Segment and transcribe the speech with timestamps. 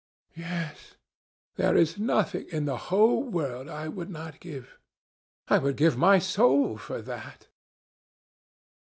[0.35, 0.95] Yes,
[1.57, 4.79] there is nothing in the whole world I would not give!
[5.47, 7.49] I would give my soul for that!"